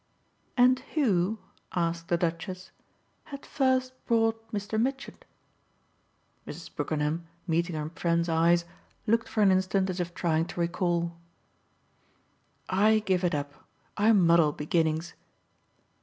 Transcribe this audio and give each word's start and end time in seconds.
"And 0.57 0.79
who," 0.95 1.37
asked 1.75 2.07
the 2.07 2.17
Duchess, 2.17 2.71
"had 3.25 3.45
first 3.45 3.93
brought 4.07 4.51
Mr. 4.51 4.81
Mitchett?" 4.81 5.25
Mrs. 6.47 6.73
Brookenham, 6.75 7.27
meeting 7.45 7.75
her 7.75 7.87
friend's 7.93 8.27
eyes, 8.27 8.65
looked 9.05 9.29
for 9.29 9.43
an 9.43 9.51
instant 9.51 9.91
as 9.91 9.99
if 9.99 10.15
trying 10.15 10.45
to 10.45 10.59
recall. 10.59 11.15
"I 12.67 13.03
give 13.05 13.23
it 13.23 13.35
up. 13.35 13.53
I 13.95 14.11
muddle 14.11 14.53
beginnings." 14.53 15.13